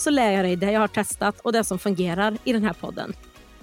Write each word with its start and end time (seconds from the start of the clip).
så 0.00 0.10
lär 0.10 0.32
jag 0.32 0.44
dig 0.44 0.56
det 0.56 0.72
jag 0.72 0.80
har 0.80 0.88
testat 0.88 1.40
och 1.40 1.52
det 1.52 1.64
som 1.64 1.78
fungerar 1.78 2.38
i 2.44 2.52
den 2.52 2.64
här 2.64 2.72
podden. 2.72 3.12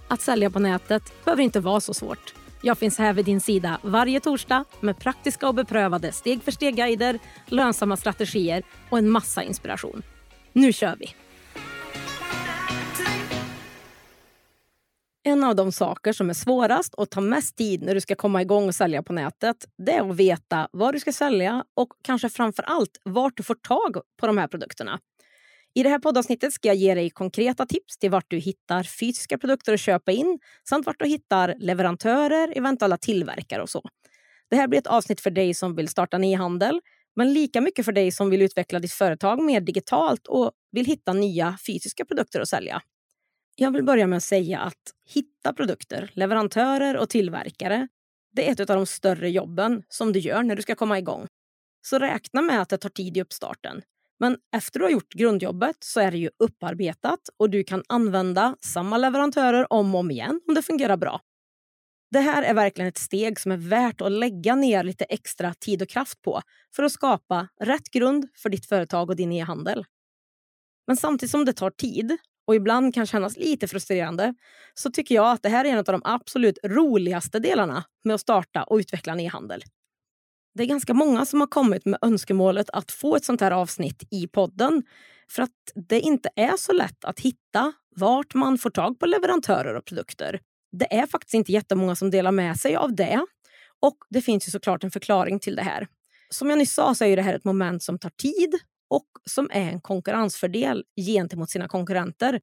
Att 0.07 0.21
sälja 0.21 0.49
på 0.49 0.59
nätet 0.59 1.25
behöver 1.25 1.43
inte 1.43 1.59
vara 1.59 1.79
så 1.79 1.93
svårt. 1.93 2.33
Jag 2.61 2.77
finns 2.77 2.97
här 2.97 3.13
vid 3.13 3.25
din 3.25 3.41
sida 3.41 3.79
varje 3.81 4.19
torsdag 4.19 4.65
med 4.79 4.99
praktiska 4.99 5.47
och 5.47 5.55
beprövade 5.55 6.11
steg 6.11 6.43
för 6.43 6.51
steg-guider, 6.51 7.19
lönsamma 7.45 7.97
strategier 7.97 8.63
och 8.89 8.97
en 8.97 9.09
massa 9.09 9.43
inspiration. 9.43 10.01
Nu 10.53 10.73
kör 10.73 10.95
vi! 10.99 11.15
En 15.27 15.43
av 15.43 15.55
de 15.55 15.71
saker 15.71 16.13
som 16.13 16.29
är 16.29 16.33
svårast 16.33 16.93
och 16.93 17.09
tar 17.09 17.21
mest 17.21 17.55
tid 17.55 17.83
när 17.83 17.95
du 17.95 18.01
ska 18.01 18.15
komma 18.15 18.41
igång 18.41 18.67
och 18.67 18.75
sälja 18.75 19.03
på 19.03 19.13
nätet 19.13 19.55
det 19.77 19.91
är 19.91 20.09
att 20.09 20.15
veta 20.15 20.67
vad 20.71 20.93
du 20.93 20.99
ska 20.99 21.13
sälja 21.13 21.63
och 21.73 21.89
kanske 22.01 22.29
framför 22.29 22.63
allt 22.63 22.97
vart 23.03 23.37
du 23.37 23.43
får 23.43 23.55
tag 23.55 23.97
på 24.19 24.27
de 24.27 24.37
här 24.37 24.47
produkterna. 24.47 24.99
I 25.75 25.83
det 25.83 25.89
här 25.89 25.99
poddavsnittet 25.99 26.53
ska 26.53 26.67
jag 26.67 26.75
ge 26.75 26.95
dig 26.95 27.09
konkreta 27.09 27.65
tips 27.65 27.97
till 27.97 28.11
vart 28.11 28.25
du 28.29 28.37
hittar 28.37 28.83
fysiska 28.83 29.37
produkter 29.37 29.73
att 29.73 29.79
köpa 29.79 30.11
in 30.11 30.39
samt 30.69 30.85
vart 30.85 30.99
du 30.99 31.05
hittar 31.05 31.55
leverantörer, 31.59 32.57
eventuella 32.57 32.97
tillverkare 32.97 33.61
och 33.61 33.69
så. 33.69 33.81
Det 34.49 34.55
här 34.55 34.67
blir 34.67 34.79
ett 34.79 34.87
avsnitt 34.87 35.21
för 35.21 35.31
dig 35.31 35.53
som 35.53 35.75
vill 35.75 35.87
starta 35.87 36.17
en 36.17 36.23
e-handel 36.23 36.81
men 37.15 37.33
lika 37.33 37.61
mycket 37.61 37.85
för 37.85 37.91
dig 37.91 38.11
som 38.11 38.29
vill 38.29 38.41
utveckla 38.41 38.79
ditt 38.79 38.91
företag 38.91 39.43
mer 39.43 39.61
digitalt 39.61 40.27
och 40.27 40.51
vill 40.71 40.85
hitta 40.85 41.13
nya 41.13 41.57
fysiska 41.67 42.05
produkter 42.05 42.41
att 42.41 42.49
sälja. 42.49 42.81
Jag 43.55 43.71
vill 43.71 43.83
börja 43.83 44.07
med 44.07 44.17
att 44.17 44.23
säga 44.23 44.59
att 44.59 44.93
hitta 45.13 45.53
produkter, 45.53 46.11
leverantörer 46.13 46.97
och 46.97 47.09
tillverkare 47.09 47.87
det 48.35 48.47
är 48.47 48.51
ett 48.51 48.69
av 48.69 48.75
de 48.75 48.85
större 48.85 49.29
jobben 49.29 49.83
som 49.89 50.13
du 50.13 50.19
gör 50.19 50.43
när 50.43 50.55
du 50.55 50.61
ska 50.61 50.75
komma 50.75 50.99
igång. 50.99 51.27
Så 51.81 51.99
räkna 51.99 52.41
med 52.41 52.61
att 52.61 52.69
det 52.69 52.77
tar 52.77 52.89
tid 52.89 53.17
i 53.17 53.21
uppstarten. 53.21 53.81
Men 54.19 54.37
efter 54.55 54.79
du 54.79 54.85
har 54.85 54.91
gjort 54.91 55.13
grundjobbet 55.13 55.75
så 55.79 55.99
är 55.99 56.11
det 56.11 56.17
ju 56.17 56.29
upparbetat 56.39 57.19
och 57.37 57.49
du 57.49 57.63
kan 57.63 57.83
använda 57.89 58.55
samma 58.59 58.97
leverantörer 58.97 59.73
om 59.73 59.95
och 59.95 59.99
om 59.99 60.11
igen 60.11 60.41
om 60.47 60.53
det 60.53 60.61
fungerar 60.61 60.97
bra. 60.97 61.21
Det 62.11 62.19
här 62.19 62.43
är 62.43 62.53
verkligen 62.53 62.87
ett 62.87 62.97
steg 62.97 63.39
som 63.39 63.51
är 63.51 63.57
värt 63.57 64.01
att 64.01 64.11
lägga 64.11 64.55
ner 64.55 64.83
lite 64.83 65.05
extra 65.05 65.53
tid 65.53 65.81
och 65.81 65.89
kraft 65.89 66.21
på 66.21 66.41
för 66.75 66.83
att 66.83 66.91
skapa 66.91 67.47
rätt 67.61 67.89
grund 67.89 68.27
för 68.37 68.49
ditt 68.49 68.65
företag 68.65 69.09
och 69.09 69.15
din 69.15 69.31
e-handel. 69.31 69.85
Men 70.87 70.97
samtidigt 70.97 71.31
som 71.31 71.45
det 71.45 71.53
tar 71.53 71.69
tid 71.69 72.17
och 72.47 72.55
ibland 72.55 72.93
kan 72.93 73.05
kännas 73.05 73.37
lite 73.37 73.67
frustrerande 73.67 74.35
så 74.73 74.91
tycker 74.91 75.15
jag 75.15 75.31
att 75.31 75.43
det 75.43 75.49
här 75.49 75.65
är 75.65 75.69
en 75.69 75.77
av 75.77 75.83
de 75.83 76.01
absolut 76.03 76.57
roligaste 76.63 77.39
delarna 77.39 77.83
med 78.03 78.13
att 78.15 78.21
starta 78.21 78.63
och 78.63 78.77
utveckla 78.77 79.13
en 79.13 79.19
e-handel. 79.19 79.63
Det 80.55 80.63
är 80.63 80.67
ganska 80.67 80.93
många 80.93 81.25
som 81.25 81.39
har 81.39 81.47
kommit 81.47 81.85
med 81.85 81.99
önskemålet 82.01 82.69
att 82.69 82.91
få 82.91 83.15
ett 83.15 83.25
sånt 83.25 83.41
här 83.41 83.51
avsnitt 83.51 84.03
i 84.11 84.27
podden 84.27 84.83
för 85.31 85.43
att 85.43 85.51
det 85.89 85.99
inte 85.99 86.29
är 86.35 86.57
så 86.57 86.73
lätt 86.73 87.05
att 87.05 87.19
hitta 87.19 87.73
vart 87.95 88.33
man 88.33 88.57
får 88.57 88.69
tag 88.69 88.99
på 88.99 89.05
leverantörer 89.05 89.75
och 89.75 89.85
produkter. 89.85 90.39
Det 90.71 90.93
är 90.93 91.07
faktiskt 91.07 91.33
inte 91.33 91.51
jättemånga 91.51 91.95
som 91.95 92.11
delar 92.11 92.31
med 92.31 92.57
sig 92.57 92.75
av 92.75 92.95
det 92.95 93.25
och 93.81 93.97
det 94.09 94.21
finns 94.21 94.47
ju 94.47 94.51
såklart 94.51 94.83
en 94.83 94.91
förklaring 94.91 95.39
till 95.39 95.55
det 95.55 95.61
här. 95.61 95.87
Som 96.29 96.49
jag 96.49 96.59
nyss 96.59 96.73
sa 96.73 96.95
så 96.95 97.05
är 97.05 97.15
det 97.15 97.21
här 97.21 97.33
ett 97.33 97.45
moment 97.45 97.83
som 97.83 97.99
tar 97.99 98.09
tid 98.09 98.53
och 98.89 99.07
som 99.25 99.49
är 99.53 99.69
en 99.69 99.81
konkurrensfördel 99.81 100.83
gentemot 101.05 101.49
sina 101.49 101.67
konkurrenter. 101.67 102.39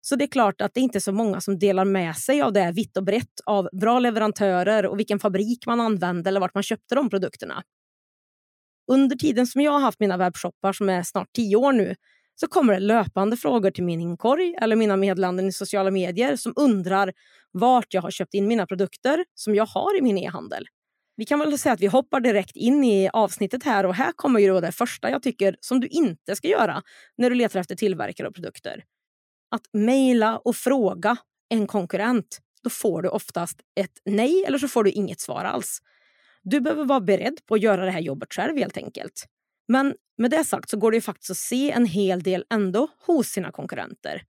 Så 0.00 0.16
det 0.16 0.24
är 0.24 0.28
klart 0.28 0.60
att 0.60 0.74
det 0.74 0.80
inte 0.80 0.98
är 0.98 1.00
så 1.00 1.12
många 1.12 1.40
som 1.40 1.58
delar 1.58 1.84
med 1.84 2.16
sig 2.16 2.42
av 2.42 2.52
det 2.52 2.72
vitt 2.72 2.96
och 2.96 3.04
brett 3.04 3.40
av 3.46 3.68
bra 3.72 3.98
leverantörer 3.98 4.86
och 4.86 4.98
vilken 4.98 5.18
fabrik 5.18 5.66
man 5.66 5.80
använde 5.80 6.28
eller 6.28 6.40
vart 6.40 6.54
man 6.54 6.62
köpte 6.62 6.94
de 6.94 7.10
produkterna. 7.10 7.62
Under 8.90 9.16
tiden 9.16 9.46
som 9.46 9.60
jag 9.60 9.72
har 9.72 9.80
haft 9.80 10.00
mina 10.00 10.16
webbshoppar, 10.16 10.72
som 10.72 10.88
är 10.88 11.02
snart 11.02 11.28
tio 11.32 11.56
år 11.56 11.72
nu, 11.72 11.94
så 12.40 12.46
kommer 12.46 12.72
det 12.72 12.80
löpande 12.80 13.36
frågor 13.36 13.70
till 13.70 13.84
min 13.84 14.00
inkorg 14.00 14.54
eller 14.60 14.76
mina 14.76 14.96
meddelanden 14.96 15.48
i 15.48 15.52
sociala 15.52 15.90
medier 15.90 16.36
som 16.36 16.52
undrar 16.56 17.12
vart 17.52 17.94
jag 17.94 18.02
har 18.02 18.10
köpt 18.10 18.34
in 18.34 18.46
mina 18.46 18.66
produkter 18.66 19.24
som 19.34 19.54
jag 19.54 19.66
har 19.66 19.98
i 19.98 20.02
min 20.02 20.18
e-handel. 20.18 20.66
Vi 21.16 21.26
kan 21.26 21.38
väl 21.38 21.58
säga 21.58 21.72
att 21.72 21.80
vi 21.80 21.86
hoppar 21.86 22.20
direkt 22.20 22.56
in 22.56 22.84
i 22.84 23.10
avsnittet 23.12 23.64
här 23.64 23.86
och 23.86 23.94
här 23.94 24.12
kommer 24.12 24.40
ju 24.40 24.48
då 24.48 24.60
det 24.60 24.72
första 24.72 25.10
jag 25.10 25.22
tycker 25.22 25.56
som 25.60 25.80
du 25.80 25.86
inte 25.86 26.36
ska 26.36 26.48
göra 26.48 26.82
när 27.16 27.30
du 27.30 27.36
letar 27.36 27.60
efter 27.60 27.76
tillverkare 27.76 28.28
och 28.28 28.34
produkter 28.34 28.84
att 29.50 29.62
mejla 29.72 30.38
och 30.38 30.56
fråga 30.56 31.16
en 31.48 31.66
konkurrent, 31.66 32.38
då 32.62 32.70
får 32.70 33.02
du 33.02 33.08
oftast 33.08 33.60
ett 33.80 34.00
nej 34.04 34.44
eller 34.46 34.58
så 34.58 34.68
får 34.68 34.84
du 34.84 34.90
inget 34.90 35.20
svar 35.20 35.44
alls. 35.44 35.82
Du 36.42 36.60
behöver 36.60 36.84
vara 36.84 37.00
beredd 37.00 37.40
på 37.46 37.54
att 37.54 37.62
göra 37.62 37.84
det 37.84 37.90
här 37.90 38.00
jobbet 38.00 38.34
själv 38.34 38.58
helt 38.58 38.76
enkelt. 38.76 39.24
Men 39.68 39.94
med 40.18 40.30
det 40.30 40.44
sagt 40.44 40.70
så 40.70 40.76
går 40.76 40.92
det 40.92 41.00
faktiskt 41.00 41.30
att 41.30 41.36
se 41.36 41.70
en 41.70 41.86
hel 41.86 42.22
del 42.22 42.44
ändå 42.50 42.88
hos 43.06 43.26
sina 43.26 43.52
konkurrenter. 43.52 44.22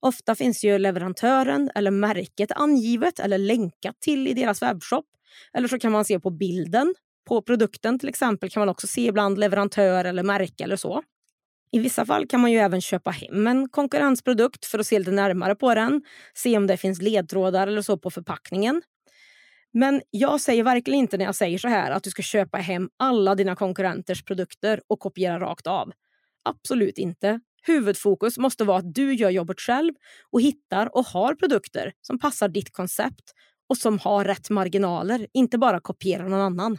Ofta 0.00 0.34
finns 0.34 0.64
ju 0.64 0.78
leverantören 0.78 1.70
eller 1.74 1.90
märket 1.90 2.52
angivet 2.52 3.18
eller 3.18 3.38
länkat 3.38 4.00
till 4.00 4.28
i 4.28 4.34
deras 4.34 4.62
webbshop. 4.62 5.06
Eller 5.52 5.68
så 5.68 5.78
kan 5.78 5.92
man 5.92 6.04
se 6.04 6.20
på 6.20 6.30
bilden 6.30 6.94
på 7.28 7.42
produkten 7.42 7.98
till 7.98 8.08
exempel 8.08 8.50
kan 8.50 8.60
man 8.60 8.68
också 8.68 8.86
se 8.86 9.06
ibland 9.06 9.38
leverantör 9.38 10.04
eller 10.04 10.22
märke 10.22 10.64
eller 10.64 10.76
så. 10.76 11.02
I 11.72 11.78
vissa 11.78 12.06
fall 12.06 12.26
kan 12.26 12.40
man 12.40 12.52
ju 12.52 12.58
även 12.58 12.80
köpa 12.80 13.10
hem 13.10 13.46
en 13.46 13.68
konkurrensprodukt 13.68 14.64
för 14.64 14.78
att 14.78 14.86
se 14.86 14.98
lite 14.98 15.10
närmare 15.10 15.54
på 15.54 15.74
den. 15.74 16.02
Se 16.34 16.56
om 16.56 16.66
det 16.66 16.76
finns 16.76 17.02
ledtrådar 17.02 17.66
eller 17.66 17.82
så 17.82 17.98
på 17.98 18.10
förpackningen. 18.10 18.82
Men 19.72 20.02
jag 20.10 20.40
säger 20.40 20.62
verkligen 20.62 21.00
inte 21.00 21.16
när 21.16 21.24
jag 21.24 21.34
säger 21.34 21.58
så 21.58 21.68
här 21.68 21.90
att 21.90 22.02
du 22.02 22.10
ska 22.10 22.22
köpa 22.22 22.58
hem 22.58 22.88
alla 22.96 23.34
dina 23.34 23.56
konkurrenters 23.56 24.24
produkter 24.24 24.80
och 24.86 25.00
kopiera 25.00 25.40
rakt 25.40 25.66
av. 25.66 25.92
Absolut 26.42 26.98
inte. 26.98 27.40
Huvudfokus 27.62 28.38
måste 28.38 28.64
vara 28.64 28.78
att 28.78 28.94
du 28.94 29.14
gör 29.14 29.30
jobbet 29.30 29.60
själv 29.60 29.94
och 30.30 30.40
hittar 30.40 30.96
och 30.96 31.04
har 31.04 31.34
produkter 31.34 31.92
som 32.00 32.18
passar 32.18 32.48
ditt 32.48 32.72
koncept 32.72 33.32
och 33.68 33.76
som 33.76 33.98
har 33.98 34.24
rätt 34.24 34.50
marginaler, 34.50 35.26
inte 35.32 35.58
bara 35.58 35.80
kopierar 35.80 36.28
någon 36.28 36.40
annan. 36.40 36.78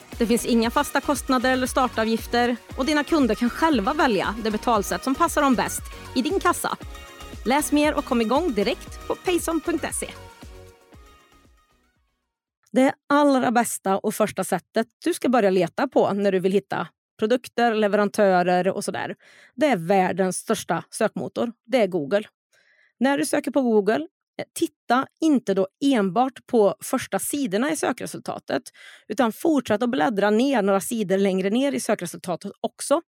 det 0.17 0.25
finns 0.25 0.45
inga 0.45 0.69
fasta 0.69 1.01
kostnader 1.01 1.51
eller 1.51 1.67
startavgifter 1.67 2.55
och 2.77 2.85
dina 2.85 3.03
kunder 3.03 3.35
kan 3.35 3.49
själva 3.49 3.93
välja 3.93 4.35
det 4.43 4.51
betalsätt 4.51 5.03
som 5.03 5.15
passar 5.15 5.41
dem 5.41 5.55
bäst 5.55 5.81
i 6.15 6.21
din 6.21 6.39
kassa. 6.39 6.77
Läs 7.45 7.71
mer 7.71 7.93
och 7.93 8.05
kom 8.05 8.21
igång 8.21 8.53
direkt 8.53 9.07
på 9.07 9.15
payson.se. 9.15 10.07
Det 12.71 12.93
allra 13.09 13.51
bästa 13.51 13.97
och 13.97 14.15
första 14.15 14.43
sättet 14.43 14.87
du 15.05 15.13
ska 15.13 15.29
börja 15.29 15.49
leta 15.49 15.87
på 15.87 16.13
när 16.13 16.31
du 16.31 16.39
vill 16.39 16.51
hitta 16.51 16.87
produkter, 17.19 17.75
leverantörer 17.75 18.67
och 18.67 18.83
sådär, 18.83 19.15
det 19.55 19.65
är 19.65 19.77
världens 19.77 20.37
största 20.37 20.83
sökmotor. 20.89 21.51
Det 21.65 21.81
är 21.81 21.87
Google. 21.87 22.23
När 22.99 23.17
du 23.17 23.25
söker 23.25 23.51
på 23.51 23.61
Google 23.61 24.07
Eh, 24.39 24.45
titta 24.53 25.07
inte 25.21 25.53
då 25.53 25.67
enbart 25.85 26.47
på 26.47 26.75
första 26.83 27.19
sidorna 27.19 27.71
i 27.71 27.75
sökresultatet 27.75 28.63
utan 29.07 29.31
fortsätt 29.31 29.83
att 29.83 29.91
bläddra 29.91 30.29
ner 30.29 30.61
några 30.61 30.81
sidor 30.81 31.17
längre 31.17 31.49
ner 31.49 31.71
i 31.71 31.79
sökresultatet 31.79 32.51
också. 32.61 33.01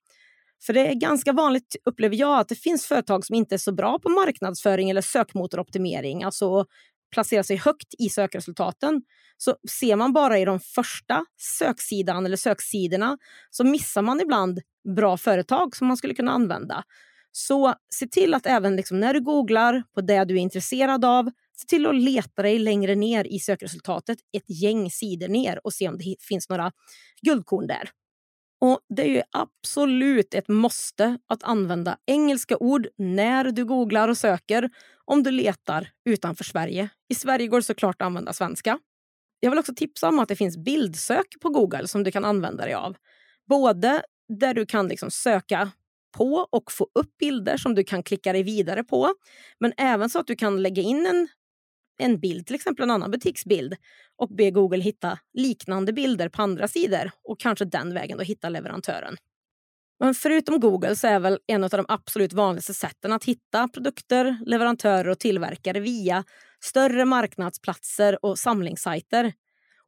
För 0.67 0.73
det 0.73 0.89
är 0.89 0.95
ganska 0.95 1.33
vanligt, 1.33 1.77
upplever 1.85 2.17
jag, 2.17 2.39
att 2.39 2.49
det 2.49 2.55
finns 2.55 2.87
företag 2.87 3.27
som 3.27 3.37
inte 3.37 3.55
är 3.55 3.59
så 3.59 3.73
bra 3.73 3.99
på 3.99 4.09
marknadsföring 4.09 4.91
eller 4.91 5.03
sökmotoroptimering, 5.03 6.25
alltså 6.25 6.67
placera 7.13 7.43
sig 7.43 7.57
högt 7.57 7.95
i 7.99 8.09
sökresultaten 8.09 9.03
så 9.37 9.57
ser 9.71 9.97
man 9.97 10.13
bara 10.13 10.39
i 10.39 10.45
de 10.45 10.61
första 10.61 11.25
söksidan 11.59 12.27
eller 12.27 12.37
söksidorna 12.37 13.19
så 13.51 13.65
missar 13.65 14.03
man 14.03 14.21
ibland 14.21 14.61
bra 14.97 15.17
företag 15.17 15.77
som 15.77 15.87
man 15.89 15.97
skulle 15.97 16.15
kunna 16.15 16.33
använda. 16.33 16.85
Så 17.33 17.75
se 17.95 18.07
till 18.07 18.35
att 18.35 18.47
även 18.47 18.77
liksom 18.77 19.01
när 19.01 19.15
du 19.15 19.21
googlar 19.21 19.83
på 19.95 20.01
det 20.01 20.25
du 20.25 20.35
är 20.35 20.39
intresserad 20.39 21.05
av, 21.05 21.31
se 21.61 21.67
till 21.67 21.87
att 21.87 21.95
leta 21.95 22.43
dig 22.43 22.59
längre 22.59 22.95
ner 22.95 23.25
i 23.25 23.39
sökresultatet, 23.39 24.19
ett 24.37 24.63
gäng 24.63 24.91
sidor 24.91 25.29
ner 25.29 25.67
och 25.67 25.73
se 25.73 25.89
om 25.89 25.99
det 25.99 26.17
finns 26.21 26.49
några 26.49 26.73
guldkorn 27.23 27.67
där. 27.67 27.91
Och 28.61 28.81
Det 28.97 29.03
är 29.03 29.09
ju 29.09 29.23
absolut 29.31 30.35
ett 30.35 30.49
måste 30.49 31.19
att 31.29 31.43
använda 31.43 31.97
engelska 32.07 32.57
ord 32.57 32.87
när 32.99 33.45
du 33.45 33.65
googlar 33.65 34.09
och 34.09 34.19
söker 34.19 34.71
om 35.05 35.23
du 35.23 35.31
letar 35.31 35.91
utanför 36.05 36.45
Sverige. 36.45 36.89
I 37.09 37.15
Sverige 37.15 37.47
går 37.47 37.59
det 37.59 37.63
såklart 37.63 38.03
att 38.03 38.07
använda 38.07 38.33
svenska. 38.33 38.79
Jag 39.41 39.51
vill 39.51 39.59
också 39.59 39.75
tipsa 39.75 40.09
om 40.09 40.19
att 40.19 40.29
det 40.29 40.37
finns 40.37 40.57
bildsök 40.57 41.27
på 41.41 41.49
Google 41.49 41.89
som 41.89 42.05
du 42.05 42.11
kan 42.11 42.25
använda 42.25 42.65
dig 42.65 42.75
av. 42.75 42.97
Både 43.49 44.03
där 44.39 44.55
du 44.55 44.67
kan 44.67 44.89
liksom 44.89 45.11
söka 45.11 45.71
på 46.13 46.47
och 46.51 46.73
få 46.73 46.89
upp 46.95 47.19
bilder 47.19 47.57
som 47.57 47.75
du 47.75 47.85
kan 47.85 48.03
klicka 48.03 48.33
dig 48.33 48.43
vidare 48.43 48.85
på. 48.85 49.15
Men 49.61 49.73
även 49.77 50.11
så 50.11 50.19
att 50.19 50.27
du 50.27 50.37
kan 50.37 50.63
lägga 50.63 50.83
in 50.83 51.07
en, 51.07 51.29
en 51.99 52.21
bild, 52.21 52.47
till 52.47 52.55
exempel 52.55 52.83
en 52.83 52.91
annan 52.91 53.11
butiksbild 53.11 53.77
och 54.17 54.29
be 54.29 54.51
Google 54.51 54.83
hitta 54.83 55.19
liknande 55.35 55.93
bilder 55.93 56.29
på 56.29 56.43
andra 56.43 56.69
sidor 56.69 57.11
och 57.25 57.41
kanske 57.41 57.65
den 57.65 57.95
vägen 57.95 58.19
då 58.19 58.25
hitta 58.25 58.49
leverantören. 58.49 59.17
Men 60.01 60.15
förutom 60.15 60.61
Google 60.61 60.97
så 60.97 61.07
är 61.07 61.21
väl 61.21 61.39
en 61.47 61.65
av 61.65 61.71
de 61.71 61.85
absolut 61.89 62.33
vanligaste 62.33 62.75
sätten 62.75 63.13
att 63.13 63.25
hitta 63.25 63.69
produkter, 63.69 64.39
leverantörer 64.47 65.09
och 65.09 65.19
tillverkare 65.19 65.81
via 65.81 66.25
större 66.65 67.05
marknadsplatser 67.05 68.25
och 68.25 68.39
samlingssajter. 68.39 69.33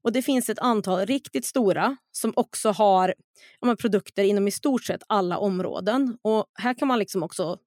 Och 0.02 0.12
Det 0.12 0.22
finns 0.22 0.48
ett 0.48 0.58
antal 0.58 1.06
riktigt 1.06 1.44
stora 1.44 1.96
som 2.12 2.32
också 2.36 2.70
har 2.70 3.14
ja, 3.60 3.76
produkter 3.76 4.24
inom 4.24 4.48
i 4.48 4.50
stort 4.50 4.84
sett 4.84 5.02
alla 5.06 5.38
områden. 5.38 6.18
Och 6.22 6.46
Här 6.54 6.74
kan 6.74 6.88
man 6.88 6.98
liksom 6.98 7.22
också 7.22 7.58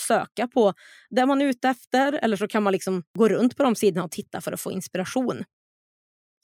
söka 0.00 0.48
på 0.48 0.74
det 1.10 1.26
man 1.26 1.42
är 1.42 1.46
ute 1.46 1.68
efter 1.68 2.12
eller 2.12 2.36
så 2.36 2.48
kan 2.48 2.62
man 2.62 2.72
liksom 2.72 3.02
gå 3.18 3.28
runt 3.28 3.56
på 3.56 3.62
de 3.62 3.74
sidorna 3.74 4.04
och 4.04 4.10
titta 4.10 4.40
för 4.40 4.52
att 4.52 4.60
få 4.60 4.72
inspiration. 4.72 5.44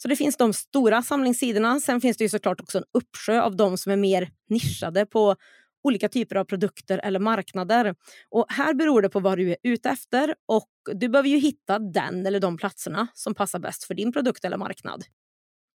Så 0.03 0.09
det 0.09 0.17
finns 0.17 0.37
de 0.37 0.53
stora 0.53 1.03
samlingssidorna. 1.03 1.81
Sen 1.81 2.01
finns 2.01 2.17
det 2.17 2.25
ju 2.25 2.29
såklart 2.29 2.61
också 2.61 2.79
en 2.79 2.85
uppsjö 2.95 3.41
av 3.41 3.57
de 3.57 3.79
som 3.79 3.93
är 3.93 3.97
mer 3.97 4.31
nischade 4.49 5.07
på 5.07 5.37
olika 5.83 6.09
typer 6.09 6.37
av 6.37 6.45
produkter 6.45 6.99
eller 6.99 7.21
marknader. 7.21 7.95
Och 8.31 8.47
Här 8.49 8.75
beror 8.75 9.03
det 9.03 9.09
på 9.09 9.21
vad 9.21 9.39
du 9.39 9.51
är 9.51 9.57
ute 9.63 9.89
efter 9.89 10.35
och 10.49 10.71
du 10.95 11.09
behöver 11.09 11.29
ju 11.29 11.39
hitta 11.39 11.79
den 11.79 12.27
eller 12.27 12.41
de 12.41 12.57
platserna 12.57 13.09
som 13.15 13.35
passar 13.35 13.59
bäst 13.59 13.85
för 13.85 13.95
din 13.95 14.13
produkt 14.13 14.45
eller 14.45 14.57
marknad. 14.57 15.05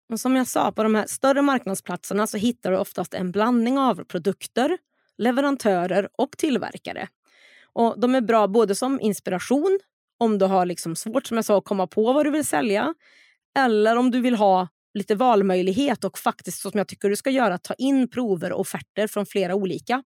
Och 0.09 0.19
som 0.19 0.35
jag 0.35 0.47
sa, 0.47 0.71
på 0.71 0.83
de 0.83 0.95
här 0.95 1.05
större 1.07 1.41
marknadsplatserna 1.41 2.27
så 2.27 2.38
hittar 2.38 2.71
du 2.71 2.77
oftast 2.77 3.13
en 3.13 3.31
blandning 3.31 3.77
av 3.77 4.03
produkter, 4.03 4.77
leverantörer 5.17 6.09
och 6.17 6.38
tillverkare. 6.38 7.07
Och 7.73 8.00
De 8.00 8.15
är 8.15 8.21
bra 8.21 8.47
både 8.47 8.75
som 8.75 9.00
inspiration, 9.01 9.79
om 10.17 10.38
du 10.38 10.45
har 10.45 10.65
liksom 10.65 10.95
svårt 10.95 11.27
som 11.27 11.38
jag 11.38 11.45
sa, 11.45 11.57
att 11.57 11.65
komma 11.65 11.88
på 11.88 12.13
vad 12.13 12.25
du 12.25 12.31
vill 12.31 12.45
sälja 12.45 12.94
eller 13.57 13.95
om 13.95 14.11
du 14.11 14.21
vill 14.21 14.35
ha 14.35 14.67
lite 14.94 15.15
valmöjlighet 15.15 16.03
och 16.03 16.17
faktiskt, 16.17 16.61
som 16.61 16.71
jag 16.73 16.88
tycker 16.88 17.09
du 17.09 17.15
ska 17.15 17.29
göra, 17.29 17.57
ta 17.57 17.73
in 17.73 18.07
prover 18.09 18.51
och 18.51 18.59
offerter 18.59 19.07
från 19.07 19.25
flera 19.25 19.55
olika. 19.55 20.03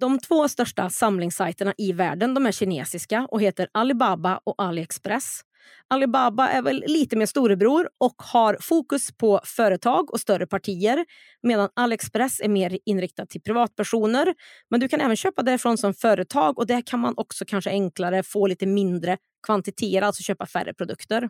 De 0.00 0.18
två 0.18 0.48
största 0.48 0.90
samlingssajterna 0.90 1.74
i 1.78 1.92
världen 1.92 2.34
de 2.34 2.46
är 2.46 2.52
kinesiska 2.52 3.26
och 3.30 3.42
heter 3.42 3.68
Alibaba 3.72 4.40
och 4.44 4.54
AliExpress. 4.58 5.40
Alibaba 5.88 6.48
är 6.48 6.62
väl 6.62 6.84
lite 6.86 7.16
mer 7.16 7.26
storebror 7.26 7.88
och 7.98 8.14
har 8.16 8.56
fokus 8.60 9.16
på 9.16 9.40
företag 9.44 10.12
och 10.12 10.20
större 10.20 10.46
partier 10.46 11.04
medan 11.42 11.68
AliExpress 11.76 12.40
är 12.40 12.48
mer 12.48 12.78
inriktad 12.86 13.26
till 13.26 13.40
privatpersoner. 13.42 14.34
Men 14.70 14.80
du 14.80 14.88
kan 14.88 15.00
även 15.00 15.16
köpa 15.16 15.42
därifrån 15.42 15.78
som 15.78 15.94
företag 15.94 16.58
och 16.58 16.66
där 16.66 16.82
kan 16.86 17.00
man 17.00 17.14
också 17.16 17.44
kanske 17.44 17.70
enklare 17.70 18.22
få 18.22 18.46
lite 18.46 18.66
mindre 18.66 19.16
kvantiteter, 19.46 20.02
alltså 20.02 20.22
köpa 20.22 20.46
färre 20.46 20.74
produkter. 20.74 21.28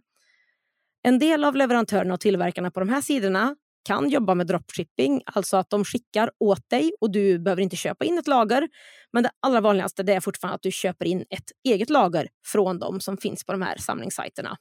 En 1.02 1.18
del 1.18 1.44
av 1.44 1.56
leverantörerna 1.56 2.14
och 2.14 2.20
tillverkarna 2.20 2.70
på 2.70 2.80
de 2.80 2.88
här 2.88 3.00
sidorna 3.00 3.56
kan 3.84 4.10
jobba 4.10 4.34
med 4.34 4.46
dropshipping, 4.46 5.22
alltså 5.26 5.56
att 5.56 5.70
de 5.70 5.84
skickar 5.84 6.30
åt 6.40 6.70
dig 6.70 6.92
och 7.00 7.12
du 7.12 7.38
behöver 7.38 7.62
inte 7.62 7.76
köpa 7.76 8.04
in 8.04 8.18
ett 8.18 8.28
lager. 8.28 8.68
Men 9.12 9.22
det 9.22 9.30
allra 9.40 9.60
vanligaste 9.60 10.02
det 10.02 10.14
är 10.14 10.20
fortfarande 10.20 10.54
att 10.54 10.62
du 10.62 10.72
köper 10.72 11.06
in 11.06 11.24
ett 11.30 11.52
eget 11.64 11.90
lager 11.90 12.28
från 12.46 12.78
dem 12.78 13.00
som 13.00 13.16
finns 13.16 13.44
på 13.44 13.52
de 13.52 13.62
här 13.62 13.76
samlingssajterna. 13.78 14.56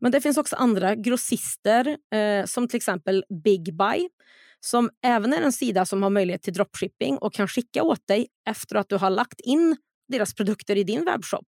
Men 0.00 0.12
det 0.12 0.20
finns 0.20 0.36
också 0.36 0.56
andra 0.56 0.94
grossister, 0.94 1.96
eh, 2.14 2.44
som 2.44 2.68
till 2.68 2.76
exempel 2.76 3.24
Big 3.44 3.76
Buy 3.76 4.08
som 4.60 4.90
även 5.04 5.32
är 5.32 5.42
en 5.42 5.52
sida 5.52 5.86
som 5.86 6.02
har 6.02 6.10
möjlighet 6.10 6.42
till 6.42 6.52
dropshipping 6.52 7.18
och 7.18 7.34
kan 7.34 7.48
skicka 7.48 7.82
åt 7.82 8.06
dig 8.06 8.26
efter 8.48 8.76
att 8.76 8.88
du 8.88 8.96
har 8.96 9.10
lagt 9.10 9.40
in 9.40 9.76
deras 10.08 10.34
produkter 10.34 10.76
i 10.76 10.84
din 10.84 11.04
webbshop. 11.04 11.46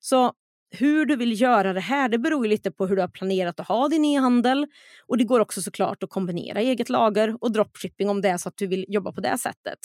Så 0.00 0.32
hur 0.74 1.06
du 1.06 1.16
vill 1.16 1.40
göra 1.40 1.72
det 1.72 1.80
här 1.80 2.08
det 2.08 2.18
beror 2.18 2.46
lite 2.46 2.70
på 2.70 2.86
hur 2.86 2.96
du 2.96 3.02
har 3.02 3.08
planerat 3.08 3.60
att 3.60 3.68
ha 3.68 3.88
din 3.88 4.04
e-handel. 4.04 4.66
Och 5.06 5.18
Det 5.18 5.24
går 5.24 5.40
också 5.40 5.62
såklart 5.62 6.02
att 6.02 6.10
kombinera 6.10 6.60
eget 6.60 6.88
lager 6.88 7.36
och 7.40 7.52
dropshipping 7.52 8.08
om 8.08 8.20
det 8.20 8.28
är 8.28 8.36
så 8.36 8.48
att 8.48 8.56
du 8.56 8.66
vill 8.66 8.84
jobba 8.88 9.12
på 9.12 9.20
det 9.20 9.38
sättet. 9.38 9.78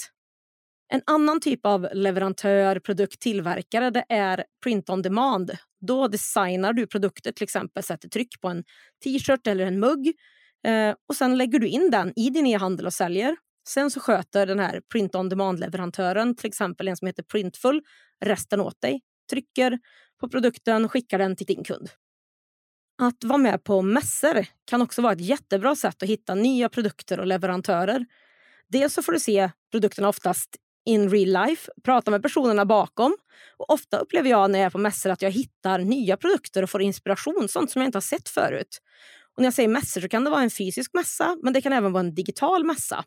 En 0.94 1.02
annan 1.06 1.40
typ 1.40 1.66
av 1.66 1.88
leverantör, 1.94 2.80
produkt, 2.80 3.20
tillverkare 3.20 3.90
det 3.90 4.06
är 4.10 4.44
print 4.64 4.90
on 4.90 5.02
demand. 5.02 5.52
Då 5.88 6.08
designar 6.08 6.74
du 6.74 6.88
produkter, 6.88 7.32
till 7.32 7.44
exempel 7.44 7.84
sätter 7.84 8.10
tryck 8.10 8.42
på 8.42 8.48
en 8.48 8.64
t-shirt 9.04 9.48
eller 9.48 9.66
en 9.66 9.80
mugg 9.80 10.14
eh, 10.68 10.96
och 11.10 11.16
sen 11.16 11.38
lägger 11.38 11.60
du 11.60 11.68
in 11.68 11.90
den 11.92 12.14
i 12.16 12.30
din 12.30 12.48
e-handel 12.48 12.86
och 12.86 12.94
säljer. 12.94 13.36
Sen 13.68 13.92
så 13.92 14.00
sköter 14.00 14.46
den 14.46 14.60
här 14.60 14.82
print 14.92 15.16
on 15.16 15.30
demand-leverantören, 15.30 16.36
till 16.36 16.48
exempel 16.48 16.88
en 16.88 16.98
som 16.98 17.06
heter 17.06 17.24
Printful, 17.24 17.82
resten 18.26 18.62
åt 18.62 18.82
dig. 18.82 19.02
Trycker, 19.30 19.80
på 20.20 20.30
produkten 20.30 20.86
och 20.86 20.92
skickar 20.92 21.18
den 21.18 21.36
till 21.36 21.46
din 21.46 21.64
kund. 21.64 21.90
Att 23.02 23.24
vara 23.24 23.38
med 23.38 23.64
på 23.64 23.82
mässor 23.82 24.46
kan 24.66 24.82
också 24.82 25.02
vara 25.02 25.14
ett 25.14 25.22
jättebra 25.22 25.76
sätt 25.76 26.04
att 26.04 26.10
hitta 26.10 26.36
nya 26.36 26.70
produkter 26.70 27.20
och 27.20 27.28
leverantörer. 27.28 28.06
Dels 28.68 28.94
så 28.94 29.02
får 29.02 29.12
du 29.12 29.20
se 29.20 29.52
produkterna 29.72 30.10
oftast 30.10 30.56
in 30.86 31.10
real 31.10 31.48
life, 31.48 31.72
prata 31.84 32.12
med 32.12 32.24
personerna 32.24 32.66
bakom. 32.66 33.18
Och 33.58 33.70
Ofta 33.70 33.98
upplever 33.98 34.30
jag 34.30 34.52
när 34.52 34.60
jag 34.60 34.66
är 34.66 34.70
på 34.70 34.78
mässor 34.78 35.10
att 35.10 35.22
jag 35.22 35.32
hittar 35.32 35.80
nya 35.80 36.18
produkter 36.18 36.64
och 36.64 36.70
får 36.70 36.82
inspiration, 36.82 37.48
sånt 37.50 37.72
som 37.72 37.82
jag 37.82 37.88
inte 37.88 37.96
har 37.96 38.02
sett 38.02 38.30
förut. 38.30 38.82
Och 39.36 39.42
när 39.42 39.46
jag 39.46 39.54
säger 39.54 39.70
mässor 39.70 40.02
så 40.02 40.10
kan 40.10 40.24
det 40.24 40.30
vara 40.30 40.42
en 40.42 40.50
fysisk 40.50 40.94
mässa, 40.94 41.38
men 41.44 41.54
det 41.54 41.62
kan 41.62 41.74
även 41.74 41.92
vara 41.92 42.04
en 42.04 42.16
digital 42.16 42.66
mässa. 42.66 43.04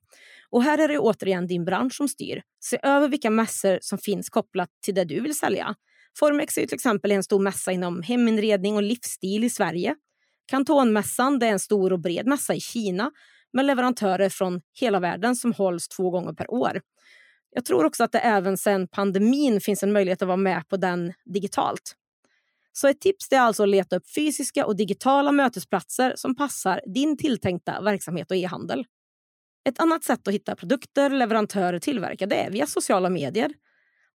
Och 0.50 0.62
här 0.62 0.78
är 0.78 0.88
det 0.88 0.98
återigen 0.98 1.46
din 1.46 1.64
bransch 1.64 1.94
som 1.94 2.08
styr. 2.08 2.42
Se 2.64 2.78
över 2.82 3.08
vilka 3.08 3.30
mässor 3.30 3.78
som 3.82 3.98
finns 3.98 4.28
kopplat 4.28 4.68
till 4.84 4.94
det 4.94 5.04
du 5.04 5.20
vill 5.20 5.38
sälja. 5.38 5.74
Formex 6.18 6.58
är 6.58 6.66
till 6.66 6.74
exempel 6.74 7.12
en 7.12 7.22
stor 7.22 7.40
mässa 7.40 7.72
inom 7.72 8.02
heminredning 8.02 8.76
och 8.76 8.82
livsstil 8.82 9.44
i 9.44 9.50
Sverige. 9.50 9.94
Kantonmässan 10.46 11.42
är 11.42 11.46
en 11.46 11.58
stor 11.58 11.92
och 11.92 12.00
bred 12.00 12.26
mässa 12.26 12.54
i 12.54 12.60
Kina 12.60 13.10
med 13.52 13.64
leverantörer 13.64 14.28
från 14.28 14.60
hela 14.80 15.00
världen 15.00 15.36
som 15.36 15.52
hålls 15.52 15.88
två 15.88 16.10
gånger 16.10 16.32
per 16.32 16.50
år. 16.50 16.80
Jag 17.50 17.64
tror 17.64 17.84
också 17.84 18.04
att 18.04 18.12
det 18.12 18.18
även 18.18 18.56
sedan 18.56 18.88
pandemin 18.88 19.60
finns 19.60 19.82
en 19.82 19.92
möjlighet 19.92 20.22
att 20.22 20.28
vara 20.28 20.36
med 20.36 20.68
på 20.68 20.76
den 20.76 21.12
digitalt. 21.24 21.96
Så 22.72 22.88
ett 22.88 23.00
tips 23.00 23.32
är 23.32 23.40
alltså 23.40 23.62
att 23.62 23.68
leta 23.68 23.96
upp 23.96 24.14
fysiska 24.14 24.66
och 24.66 24.76
digitala 24.76 25.32
mötesplatser 25.32 26.12
som 26.16 26.36
passar 26.36 26.80
din 26.94 27.16
tilltänkta 27.16 27.80
verksamhet 27.80 28.30
och 28.30 28.36
e-handel. 28.36 28.84
Ett 29.68 29.80
annat 29.80 30.04
sätt 30.04 30.28
att 30.28 30.34
hitta 30.34 30.56
produkter, 30.56 31.10
leverantörer 31.10 31.72
och 31.72 31.82
tillverkare 31.82 32.34
är 32.34 32.50
via 32.50 32.66
sociala 32.66 33.10
medier. 33.10 33.52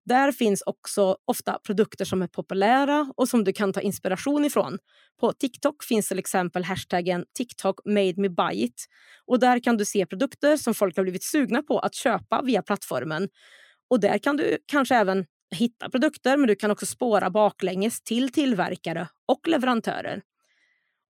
Där 0.05 0.31
finns 0.31 0.61
också 0.65 1.17
ofta 1.25 1.59
produkter 1.65 2.05
som 2.05 2.21
är 2.21 2.27
populära 2.27 3.13
och 3.17 3.29
som 3.29 3.43
du 3.43 3.53
kan 3.53 3.73
ta 3.73 3.81
inspiration 3.81 4.45
ifrån. 4.45 4.77
På 5.19 5.33
TikTok 5.33 5.83
finns 5.83 6.07
till 6.07 6.19
exempel 6.19 6.63
hashtaggen 6.63 7.25
TikTok 7.37 7.79
made 7.85 8.13
me 8.17 8.29
buy 8.29 8.63
it. 8.63 8.85
Och 9.25 9.39
där 9.39 9.59
kan 9.59 9.77
du 9.77 9.85
se 9.85 10.05
produkter 10.05 10.57
som 10.57 10.73
folk 10.73 10.97
har 10.97 11.03
blivit 11.03 11.23
sugna 11.23 11.61
på 11.61 11.79
att 11.79 11.95
köpa 11.95 12.41
via 12.41 12.61
plattformen. 12.61 13.29
Och 13.89 13.99
där 13.99 14.17
kan 14.17 14.37
du 14.37 14.57
kanske 14.65 14.95
även 14.95 15.25
hitta 15.55 15.89
produkter 15.89 16.37
men 16.37 16.47
du 16.47 16.55
kan 16.55 16.71
också 16.71 16.85
spåra 16.85 17.29
baklänges 17.29 18.01
till 18.01 18.31
tillverkare 18.31 19.07
och 19.25 19.47
leverantörer. 19.47 20.21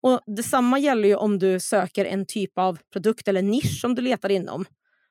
Och 0.03 0.21
Detsamma 0.37 0.79
gäller 0.79 1.09
ju 1.09 1.15
om 1.15 1.39
du 1.39 1.61
söker 1.61 2.05
en 2.05 2.27
typ 2.27 2.59
av 2.59 2.79
produkt 2.93 3.29
eller 3.29 3.43
nisch 3.43 3.81
som 3.81 3.95
du 3.95 4.03
letar 4.03 4.31
inom. 4.31 4.65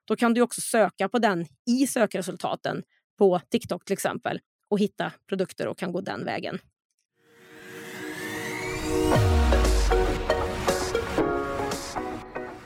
Då 0.05 0.15
kan 0.15 0.33
du 0.33 0.41
också 0.41 0.61
söka 0.61 1.09
på 1.09 1.19
den 1.19 1.45
i 1.69 1.87
sökresultaten 1.87 2.83
på 3.17 3.41
TikTok 3.49 3.85
till 3.85 3.93
exempel 3.93 4.39
och 4.69 4.79
hitta 4.79 5.11
produkter 5.27 5.67
och 5.67 5.77
kan 5.77 5.91
gå 5.91 6.01
den 6.01 6.25
vägen. 6.25 6.59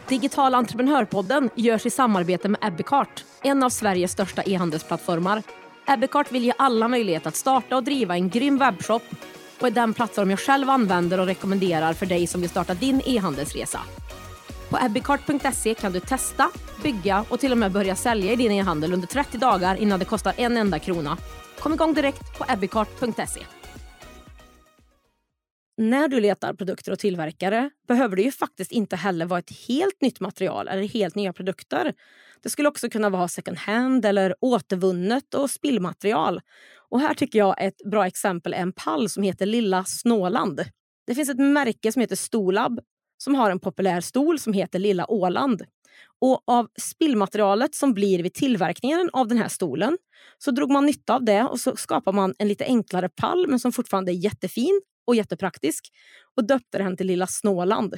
Digital 0.07 0.55
entreprenörpodden 0.55 1.49
görs 1.55 1.85
i 1.85 1.89
samarbete 1.89 2.49
med 2.49 2.59
Ebbecart, 2.63 3.25
en 3.43 3.63
av 3.63 3.69
Sveriges 3.69 4.11
största 4.11 4.43
e-handelsplattformar. 4.43 5.43
Ebbecart 5.87 6.31
vill 6.31 6.43
ge 6.43 6.53
alla 6.57 6.87
möjlighet 6.87 7.25
att 7.25 7.35
starta 7.35 7.77
och 7.77 7.83
driva 7.83 8.15
en 8.15 8.29
grym 8.29 8.57
webbshop 8.57 9.03
och 9.61 9.67
är 9.67 9.71
den 9.71 9.93
plattform 9.93 10.29
jag 10.29 10.39
själv 10.39 10.69
använder 10.69 11.19
och 11.19 11.25
rekommenderar 11.25 11.93
för 11.93 12.05
dig 12.05 12.27
som 12.27 12.41
vill 12.41 12.49
starta 12.49 12.73
din 12.73 13.01
e-handelsresa. 13.05 13.79
På 14.69 14.77
ebbicart.se 14.85 15.73
kan 15.73 15.91
du 15.91 15.99
testa, 15.99 16.51
bygga 16.83 17.25
och 17.29 17.39
till 17.39 17.51
och 17.51 17.57
med 17.57 17.71
börja 17.71 17.95
sälja 17.95 18.31
i 18.31 18.35
din 18.35 18.51
e-handel 18.51 18.93
under 18.93 19.07
30 19.07 19.37
dagar 19.37 19.75
innan 19.75 19.99
det 19.99 20.05
kostar 20.05 20.33
en 20.37 20.57
enda 20.57 20.79
krona. 20.79 21.17
Kom 21.59 21.73
igång 21.73 21.93
direkt 21.93 22.37
på 22.37 22.45
ebbicart.se. 22.49 23.41
När 25.77 26.07
du 26.07 26.19
letar 26.19 26.53
produkter 26.53 26.91
och 26.91 26.99
tillverkare 26.99 27.69
behöver 27.87 28.15
det 28.15 28.21
ju 28.21 28.31
faktiskt 28.31 28.71
inte 28.71 28.95
heller 28.95 29.25
vara 29.25 29.39
ett 29.39 29.67
helt 29.67 30.01
nytt 30.01 30.19
material 30.19 30.67
eller 30.67 30.83
helt 30.83 31.15
nya 31.15 31.33
produkter. 31.33 31.93
Det 32.43 32.49
skulle 32.49 32.69
också 32.69 32.89
kunna 32.89 33.09
vara 33.09 33.27
second 33.27 33.57
hand 33.57 34.05
eller 34.05 34.35
återvunnet 34.41 35.33
och 35.33 35.49
spillmaterial. 35.49 36.41
Och 36.89 36.99
här 36.99 37.13
tycker 37.13 37.39
jag 37.39 37.55
ett 37.63 37.81
bra 37.91 38.07
exempel 38.07 38.53
är 38.53 38.57
en 38.57 38.73
pall 38.73 39.09
som 39.09 39.23
heter 39.23 39.45
Lilla 39.45 39.83
Snåland. 39.83 40.61
Det 41.07 41.15
finns 41.15 41.29
ett 41.29 41.39
märke 41.39 41.91
som 41.91 41.99
heter 41.99 42.15
Stolab 42.15 42.79
som 43.17 43.35
har 43.35 43.51
en 43.51 43.59
populär 43.59 44.01
stol 44.01 44.39
som 44.39 44.53
heter 44.53 44.79
Lilla 44.79 45.11
Åland. 45.11 45.61
Och 46.21 46.43
av 46.47 46.67
spillmaterialet 46.81 47.75
som 47.75 47.93
blir 47.93 48.23
vid 48.23 48.33
tillverkningen 48.33 49.09
av 49.13 49.27
den 49.27 49.37
här 49.37 49.47
stolen 49.47 49.97
så 50.37 50.51
drog 50.51 50.71
man 50.71 50.85
nytta 50.85 51.15
av 51.15 51.25
det 51.25 51.43
och 51.43 51.59
så 51.59 51.75
skapar 51.75 52.11
man 52.11 52.33
en 52.37 52.47
lite 52.47 52.65
enklare 52.65 53.09
pall 53.09 53.47
men 53.47 53.59
som 53.59 53.71
fortfarande 53.71 54.11
är 54.11 54.13
jättefin 54.13 54.81
och 55.07 55.15
jättepraktisk 55.15 55.91
och 56.35 56.47
döpte 56.47 56.77
den 56.77 56.97
till 56.97 57.07
Lilla 57.07 57.27
Snåland. 57.27 57.95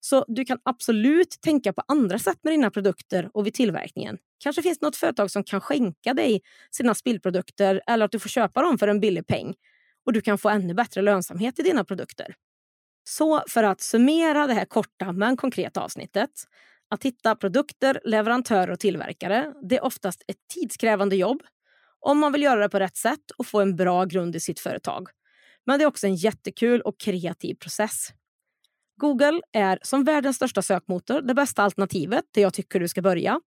Så 0.00 0.24
du 0.28 0.44
kan 0.44 0.58
absolut 0.62 1.38
tänka 1.40 1.72
på 1.72 1.82
andra 1.88 2.18
sätt 2.18 2.38
med 2.42 2.52
dina 2.52 2.70
produkter 2.70 3.30
och 3.34 3.46
vid 3.46 3.54
tillverkningen. 3.54 4.18
Kanske 4.38 4.62
finns 4.62 4.78
det 4.78 4.86
något 4.86 4.96
företag 4.96 5.30
som 5.30 5.44
kan 5.44 5.60
skänka 5.60 6.14
dig 6.14 6.40
sina 6.70 6.94
spillprodukter 6.94 7.82
eller 7.86 8.04
att 8.04 8.12
du 8.12 8.18
får 8.18 8.28
köpa 8.28 8.62
dem 8.62 8.78
för 8.78 8.88
en 8.88 9.00
billig 9.00 9.26
peng 9.26 9.54
och 10.06 10.12
du 10.12 10.20
kan 10.20 10.38
få 10.38 10.48
ännu 10.48 10.74
bättre 10.74 11.02
lönsamhet 11.02 11.58
i 11.58 11.62
dina 11.62 11.84
produkter. 11.84 12.34
Så 13.08 13.42
för 13.48 13.62
att 13.62 13.80
summera 13.80 14.46
det 14.46 14.54
här 14.54 14.64
korta 14.64 15.12
men 15.12 15.36
konkreta 15.36 15.80
avsnittet. 15.80 16.30
Att 16.90 17.04
hitta 17.04 17.36
produkter, 17.36 18.00
leverantörer 18.04 18.70
och 18.70 18.80
tillverkare 18.80 19.52
det 19.62 19.76
är 19.76 19.84
oftast 19.84 20.22
ett 20.26 20.36
tidskrävande 20.54 21.16
jobb 21.16 21.42
om 22.00 22.18
man 22.18 22.32
vill 22.32 22.42
göra 22.42 22.60
det 22.60 22.68
på 22.68 22.78
rätt 22.78 22.96
sätt 22.96 23.30
och 23.38 23.46
få 23.46 23.60
en 23.60 23.76
bra 23.76 24.04
grund 24.04 24.36
i 24.36 24.40
sitt 24.40 24.60
företag. 24.60 25.08
Men 25.66 25.78
det 25.78 25.84
är 25.84 25.86
också 25.86 26.06
en 26.06 26.14
jättekul 26.14 26.80
och 26.80 27.00
kreativ 27.00 27.54
process. 27.54 28.08
Google 29.00 29.40
är 29.52 29.78
som 29.82 30.04
världens 30.04 30.36
största 30.36 30.62
sökmotor 30.62 31.22
det 31.22 31.34
bästa 31.34 31.62
alternativet 31.62 32.24
där 32.30 32.42
jag 32.42 32.54
tycker 32.54 32.80
du 32.80 32.88
ska 32.88 33.02
börja. 33.02 33.40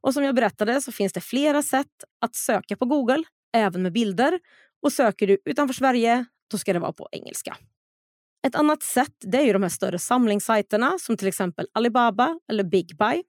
Och 0.00 0.14
som 0.14 0.24
jag 0.24 0.34
berättade 0.34 0.80
så 0.80 0.92
finns 0.92 1.12
det 1.12 1.20
flera 1.20 1.62
sätt 1.62 2.04
att 2.20 2.34
söka 2.34 2.76
på 2.76 2.84
Google, 2.84 3.22
även 3.52 3.82
med 3.82 3.92
bilder. 3.92 4.40
Och 4.82 4.92
söker 4.92 5.26
du 5.26 5.38
utanför 5.44 5.74
Sverige, 5.74 6.24
då 6.50 6.58
ska 6.58 6.72
det 6.72 6.78
vara 6.78 6.92
på 6.92 7.08
engelska. 7.12 7.56
Ett 8.46 8.54
annat 8.54 8.82
sätt 8.82 9.14
det 9.20 9.38
är 9.38 9.42
ju 9.42 9.52
de 9.52 9.62
här 9.62 9.68
större 9.68 9.98
samlingssajterna 9.98 10.98
som 10.98 11.16
till 11.16 11.28
exempel 11.28 11.66
Alibaba 11.72 12.38
eller 12.50 12.64
Big 12.64 12.96
Buy. 12.96 13.22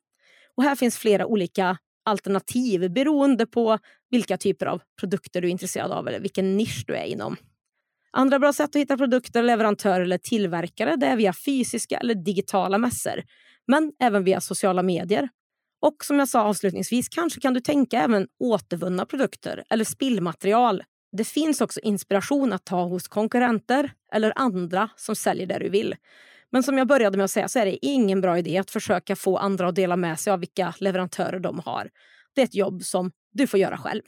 Och 0.57 0.63
här 0.63 0.75
finns 0.75 0.97
flera 0.97 1.25
olika 1.25 1.77
alternativ 2.05 2.93
beroende 2.93 3.45
på 3.45 3.77
vilka 4.09 4.37
typer 4.37 4.65
av 4.65 4.81
produkter 4.99 5.41
du 5.41 5.47
är 5.47 5.51
intresserad 5.51 5.91
av 5.91 6.07
eller 6.07 6.19
vilken 6.19 6.57
nisch 6.57 6.83
du 6.87 6.95
är 6.95 7.03
inom. 7.03 7.35
Andra 8.11 8.39
bra 8.39 8.53
sätt 8.53 8.69
att 8.69 8.75
hitta 8.75 8.97
produkter, 8.97 9.43
leverantörer 9.43 10.01
eller 10.01 10.17
tillverkare 10.17 10.95
det 10.95 11.05
är 11.05 11.15
via 11.15 11.33
fysiska 11.33 11.97
eller 11.97 12.15
digitala 12.15 12.77
mässor, 12.77 13.23
men 13.67 13.91
även 13.99 14.23
via 14.23 14.41
sociala 14.41 14.83
medier. 14.83 15.29
Och 15.81 16.05
som 16.05 16.19
jag 16.19 16.29
sa 16.29 16.41
avslutningsvis, 16.41 17.09
kanske 17.09 17.41
kan 17.41 17.53
du 17.53 17.59
tänka 17.59 18.01
även 18.01 18.27
återvunna 18.39 19.05
produkter 19.05 19.63
eller 19.69 19.85
spillmaterial. 19.85 20.83
Det 21.17 21.23
finns 21.23 21.61
också 21.61 21.79
inspiration 21.79 22.53
att 22.53 22.65
ta 22.65 22.83
hos 22.83 23.07
konkurrenter 23.07 23.91
eller 24.15 24.33
andra 24.35 24.89
som 24.95 25.15
säljer 25.15 25.47
det 25.47 25.59
du 25.59 25.69
vill. 25.69 25.95
Men 26.51 26.63
som 26.63 26.77
jag 26.77 26.87
började 26.87 27.17
med 27.17 27.23
att 27.23 27.31
säga 27.31 27.47
så 27.47 27.59
är 27.59 27.65
det 27.65 27.85
ingen 27.85 28.21
bra 28.21 28.37
idé 28.37 28.57
att 28.57 28.71
försöka 28.71 29.15
få 29.15 29.37
andra 29.37 29.67
att 29.67 29.75
dela 29.75 29.95
med 29.95 30.19
sig 30.19 30.33
av 30.33 30.39
vilka 30.39 30.73
leverantörer 30.79 31.39
de 31.39 31.59
har. 31.65 31.89
Det 32.35 32.41
är 32.41 32.45
ett 32.45 32.55
jobb 32.55 32.83
som 32.83 33.11
du 33.33 33.47
får 33.47 33.59
göra 33.59 33.77
själv. 33.77 34.01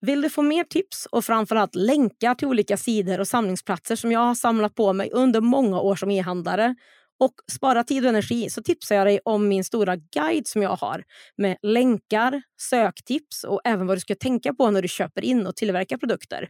Vill 0.00 0.22
du 0.22 0.30
få 0.30 0.42
mer 0.42 0.64
tips 0.64 1.06
och 1.06 1.24
framförallt 1.24 1.74
länkar 1.74 2.34
till 2.34 2.48
olika 2.48 2.76
sidor 2.76 3.20
och 3.20 3.28
samlingsplatser 3.28 3.96
som 3.96 4.12
jag 4.12 4.20
har 4.20 4.34
samlat 4.34 4.74
på 4.74 4.92
mig 4.92 5.10
under 5.12 5.40
många 5.40 5.80
år 5.80 5.96
som 5.96 6.10
e-handlare 6.10 6.74
och 7.20 7.32
spara 7.52 7.84
tid 7.84 8.04
och 8.04 8.08
energi 8.08 8.50
så 8.50 8.62
tipsar 8.62 8.96
jag 8.96 9.06
dig 9.06 9.20
om 9.24 9.48
min 9.48 9.64
stora 9.64 9.96
guide 9.96 10.46
som 10.46 10.62
jag 10.62 10.76
har 10.76 11.04
med 11.36 11.56
länkar, 11.62 12.42
söktips 12.60 13.44
och 13.44 13.60
även 13.64 13.86
vad 13.86 13.96
du 13.96 14.00
ska 14.00 14.14
tänka 14.14 14.54
på 14.54 14.70
när 14.70 14.82
du 14.82 14.88
köper 14.88 15.24
in 15.24 15.46
och 15.46 15.56
tillverkar 15.56 15.96
produkter. 15.96 16.48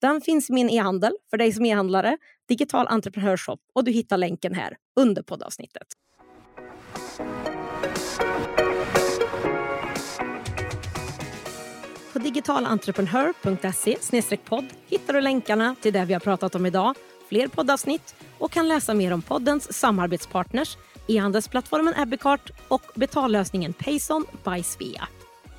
Den 0.00 0.20
finns 0.20 0.50
i 0.50 0.52
min 0.52 0.70
e-handel 0.70 1.12
för 1.30 1.36
dig 1.36 1.52
som 1.52 1.64
e-handlare, 1.64 2.18
Digital 2.48 2.86
Entreprenörshop 2.88 3.60
och 3.74 3.84
du 3.84 3.90
hittar 3.90 4.16
länken 4.16 4.54
här 4.54 4.76
under 5.00 5.22
poddavsnittet. 5.22 5.86
På 12.12 12.18
digitalentreprenör.se 12.18 14.36
podd 14.36 14.64
hittar 14.86 15.12
du 15.12 15.20
länkarna 15.20 15.76
till 15.80 15.92
det 15.92 16.04
vi 16.04 16.12
har 16.12 16.20
pratat 16.20 16.54
om 16.54 16.66
idag, 16.66 16.94
fler 17.28 17.48
poddavsnitt 17.48 18.14
och 18.38 18.50
kan 18.50 18.68
läsa 18.68 18.94
mer 18.94 19.12
om 19.12 19.22
poddens 19.22 19.72
samarbetspartners, 19.72 20.76
e-handelsplattformen 21.06 21.94
Ebicart 21.96 22.50
och 22.68 22.82
betallösningen 22.94 23.72
Payson 23.72 24.24
by 24.44 24.62
Svea. 24.62 25.08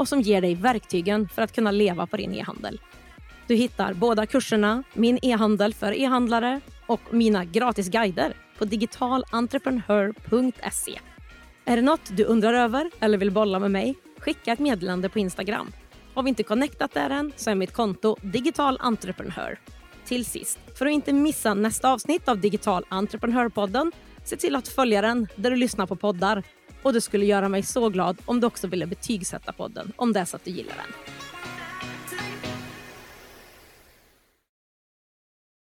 och 0.00 0.08
som 0.08 0.20
ger 0.20 0.40
dig 0.40 0.54
verktygen 0.54 1.28
för 1.28 1.42
att 1.42 1.52
kunna 1.52 1.70
leva 1.70 2.06
på 2.06 2.16
din 2.16 2.34
e-handel. 2.34 2.80
Du 3.46 3.54
hittar 3.54 3.94
båda 3.94 4.26
kurserna, 4.26 4.82
min 4.92 5.18
e-handel 5.22 5.74
för 5.74 5.92
e-handlare 5.92 6.60
och 6.86 7.00
mina 7.10 7.44
gratis 7.44 7.88
guider 7.88 8.36
på 8.58 8.64
digitalentreprenör.se. 8.64 11.00
Är 11.64 11.76
det 11.76 11.82
något 11.82 12.16
du 12.16 12.24
undrar 12.24 12.52
över 12.52 12.90
eller 13.00 13.18
vill 13.18 13.30
bolla 13.30 13.58
med 13.58 13.70
mig? 13.70 13.94
Skicka 14.18 14.52
ett 14.52 14.58
meddelande 14.58 15.08
på 15.08 15.18
Instagram. 15.18 15.72
Har 16.14 16.22
vi 16.22 16.28
inte 16.28 16.42
connectat 16.42 16.94
där 16.94 17.10
än 17.10 17.32
så 17.36 17.50
är 17.50 17.54
mitt 17.54 17.72
konto 17.72 18.16
Digital 18.22 18.76
Entreprenör. 18.80 19.58
Till 20.04 20.24
sist, 20.24 20.58
för 20.78 20.86
att 20.86 20.92
inte 20.92 21.12
missa 21.12 21.54
nästa 21.54 21.92
avsnitt 21.92 22.28
av 22.28 22.38
Digital 22.38 22.84
Entreprenörpodden, 22.88 23.92
se 24.24 24.36
till 24.36 24.56
att 24.56 24.68
följa 24.68 25.02
den 25.02 25.28
där 25.36 25.50
du 25.50 25.56
lyssnar 25.56 25.86
på 25.86 25.96
poddar. 25.96 26.42
Och 26.82 26.92
det 26.92 27.00
skulle 27.00 27.26
göra 27.26 27.48
mig 27.48 27.62
så 27.62 27.88
glad 27.88 28.18
om 28.24 28.40
du 28.40 28.46
också 28.46 28.66
ville 28.66 28.86
betygsätta 28.86 29.52
podden 29.52 29.92
om 29.96 30.12
det 30.12 30.20
är 30.20 30.24
så 30.24 30.36
att 30.36 30.44
du 30.44 30.50
gillar 30.50 30.74
den. 30.76 31.19